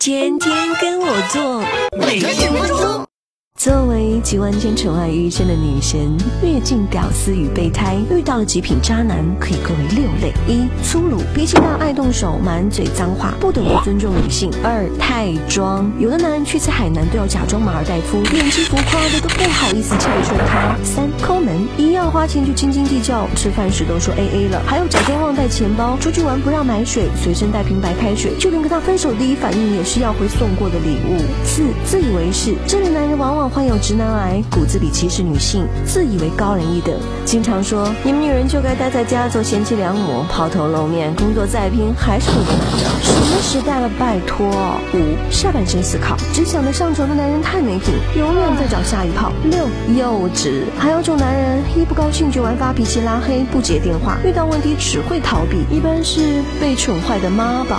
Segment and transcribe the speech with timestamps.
[0.00, 0.50] 天天
[0.80, 1.62] 跟我做，
[1.94, 3.09] 每天几分钟。
[4.22, 31.20] 几万千宠爱于一身的女神，阅尽屌丝与备胎，遇到了极品渣男，可以归为六类：一、粗鲁，脾气大，爱动手，满嘴脏话，不懂得尊重女性；二、太装，有的男人去次海南都要假装马尔代夫，演技浮夸的都不好意思拆穿他；三、抠门，一要花钱就斤斤计较，吃饭时都说 A A 了，还有假装忘带钱包，出去玩不让买水，随身带瓶白开水，就连跟他分手第一反应也是要回送过的礼物。
[31.44, 33.50] 四、自以为是，这类男人往往。
[33.50, 42.90] 患有直男癌，骨子里歧视女性，自以为高人一等，经常说你们女人就该待在家做贤妻良母，抛头露面，工作再拼还是会被男的。
[43.02, 44.46] 什么时代了，拜托！
[44.94, 49.32] 五下半身思考，只想着上床的男人太没品，永远在找下一炮。
[49.44, 57.78] 六幼稚，还有种男人一不高兴就玩发脾气、拉黑、不接电话，遇到问题只会逃避，一般是被宠坏的妈宝。